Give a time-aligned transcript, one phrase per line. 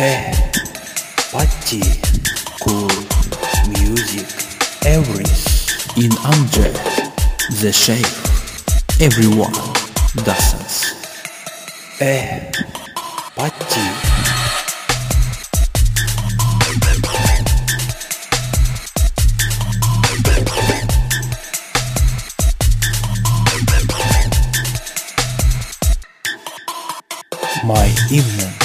[0.00, 0.32] Eh,
[1.32, 1.80] party,
[2.62, 2.86] cool,
[3.66, 4.28] music,
[4.86, 6.72] everything in Amjad,
[7.60, 8.06] the shape,
[9.00, 9.52] everyone
[10.24, 10.94] dances.
[11.98, 12.48] Eh,
[13.34, 13.80] party.
[27.64, 28.57] My evening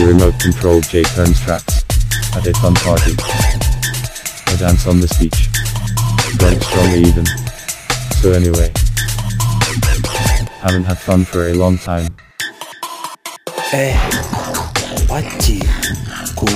[0.00, 1.84] The remote controlled J turns tracks
[2.34, 3.12] at a fun party.
[3.20, 5.52] I dance on this beach.
[6.38, 7.26] Drunk strongly even.
[8.22, 8.72] So anyway.
[10.64, 12.16] Haven't had fun for a long time.
[13.74, 13.92] Eh,
[15.06, 15.60] party,
[16.34, 16.48] cool,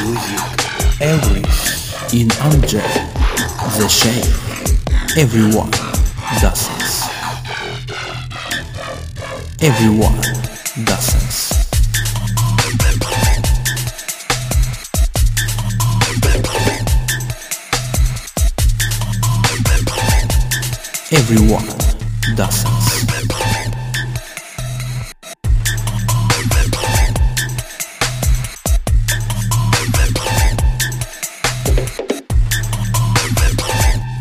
[0.00, 0.40] music,
[1.02, 1.44] everything
[2.22, 2.88] in Amjad,
[3.76, 4.24] the shape,
[5.18, 5.70] everyone
[6.40, 7.04] dances.
[9.60, 10.22] Everyone
[10.86, 11.59] dances.
[21.12, 21.66] Everyone
[22.36, 22.64] dances.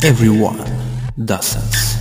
[0.03, 0.57] Everyone
[1.25, 1.99] dances.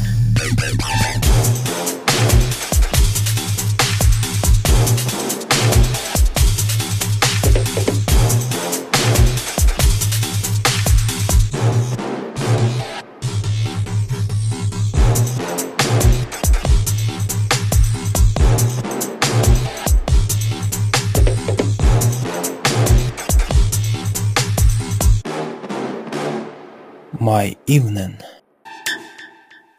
[27.29, 28.17] My evening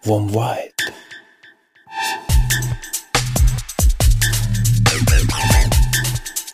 [0.06, 0.72] warm white.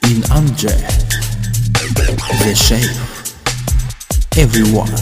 [0.08, 0.88] In Amjad,
[2.40, 2.96] the shape,
[4.38, 4.96] everyone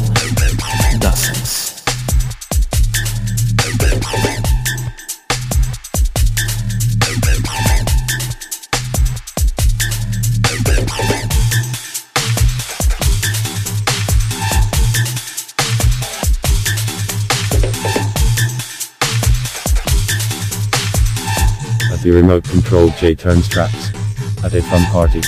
[0.99, 1.62] dances.
[22.03, 23.93] The remote controlled J turns tracks
[24.43, 25.21] at a fun party.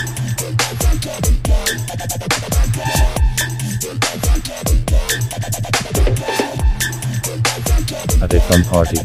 [8.21, 8.97] At a fun party.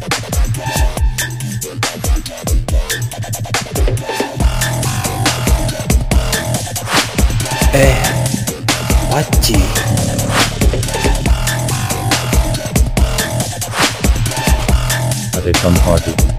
[7.72, 8.03] Eh,
[9.12, 9.54] party.
[15.38, 16.29] At a fun party.